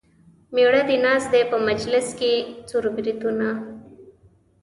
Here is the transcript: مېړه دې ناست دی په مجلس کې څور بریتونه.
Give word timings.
مېړه 0.53 0.81
دې 0.89 0.97
ناست 1.05 1.27
دی 1.33 1.43
په 1.51 1.57
مجلس 1.67 2.07
کې 2.19 2.33
څور 2.69 2.83
بریتونه. 2.95 3.47